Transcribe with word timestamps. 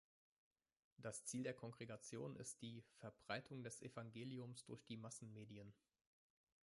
Das 0.97 1.25
Ziel 1.25 1.43
der 1.43 1.53
Kongregation 1.53 2.35
ist 2.35 2.63
die 2.63 2.83
„Verbreitung 2.97 3.61
des 3.61 3.83
Evangeliums 3.83 4.65
durch 4.65 4.83
die 4.85 4.97
Massenmedien“. 4.97 5.75